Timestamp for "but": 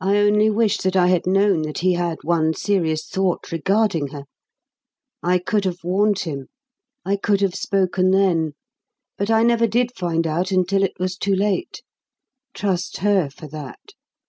9.16-9.30